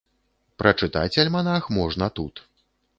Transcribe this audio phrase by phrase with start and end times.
[0.61, 2.47] Прачытаць альманах можна тут.